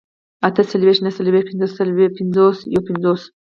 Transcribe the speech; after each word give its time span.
اتهڅلوېښت، 0.47 1.01
نههڅلوېښت، 1.05 2.13
پينځوس، 2.17 2.57
يوپينځوس 2.75 3.21